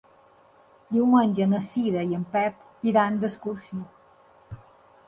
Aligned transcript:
Diumenge 0.95 1.47
na 1.51 1.61
Cira 1.67 2.07
i 2.09 2.17
en 2.21 2.25
Pep 2.37 2.89
iran 2.93 3.21
d'excursió. 3.27 3.85